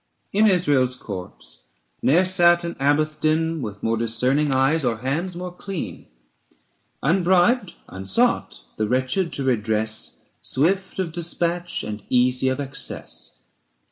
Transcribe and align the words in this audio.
In 0.33 0.47
Israel's 0.47 0.95
courts 0.95 1.59
ne'er 2.01 2.25
sat 2.25 2.63
an 2.63 2.73
Abbejthdin 2.79 3.57
[^4*. 3.57 3.61
With 3.61 3.83
more 3.83 3.97
discerning 3.97 4.51
eyes 4.51 4.83
or 4.83 4.97
hands 4.97 5.35
more 5.35 5.51
clean, 5.51 6.07
Unbribed, 7.03 7.75
unsought, 7.87 8.63
the 8.77 8.87
wretched 8.87 9.31
to 9.33 9.43
redress, 9.43 10.15
190 10.41 10.41
Swift 10.41 10.97
of 10.97 11.11
despatch 11.11 11.83
and 11.83 12.01
easy 12.09 12.49
of 12.49 12.59
access. 12.59 13.37